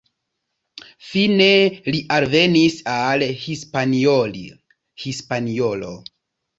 [1.09, 1.49] Fine
[1.91, 5.97] li alvenis al Hispaniolo.